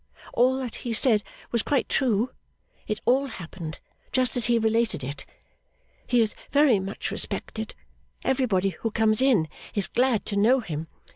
All 0.33 0.57
that 0.57 0.77
he 0.77 0.93
said 0.93 1.21
was 1.51 1.61
quite 1.61 1.87
true. 1.87 2.31
It 2.87 3.01
all 3.05 3.27
happened 3.27 3.79
just 4.11 4.35
as 4.35 4.45
he 4.45 4.57
related 4.57 5.03
it. 5.03 5.27
He 6.07 6.21
is 6.21 6.33
very 6.51 6.79
much 6.79 7.11
respected. 7.11 7.75
Everybody 8.23 8.69
who 8.69 8.89
comes 8.89 9.21
in, 9.21 9.47
is 9.75 9.85
glad 9.85 10.25
to 10.25 10.35
know 10.35 10.59
him. 10.59 10.87